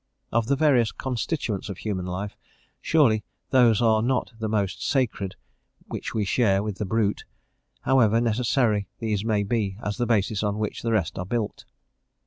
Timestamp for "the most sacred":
4.39-5.35